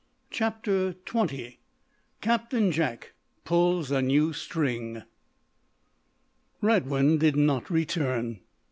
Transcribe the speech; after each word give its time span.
CHAPTER 0.31 0.93
XX 1.05 1.57
CAPTAIN 2.21 2.71
JACK 2.71 3.13
PULLS 3.45 3.91
A 3.91 4.01
NEW 4.01 4.33
STRING 4.33 5.03
Radwin 6.59 7.19
did 7.19 7.35
not 7.35 7.69
return. 7.69 8.39